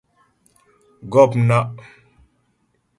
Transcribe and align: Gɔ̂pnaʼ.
Gɔ̂pnaʼ. 1.11 1.69